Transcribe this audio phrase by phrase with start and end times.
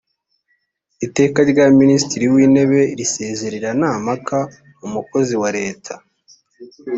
[1.05, 4.37] iteka rya minisitiri w intebe risezerera nta mpaka
[4.85, 5.93] umukozi wa leta